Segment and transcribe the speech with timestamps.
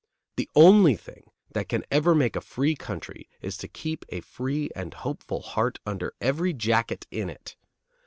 [0.35, 4.71] The only thing that can ever make a free country is to keep a free
[4.75, 7.55] and hopeful heart under every jacket in it.